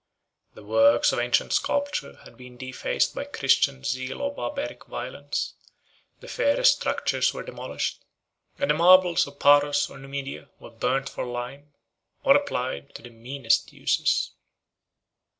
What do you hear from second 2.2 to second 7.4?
had been defaced by Christian zeal or Barbaric violence; the fairest structures